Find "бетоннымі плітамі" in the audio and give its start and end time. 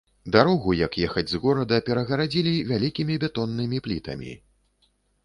3.25-4.31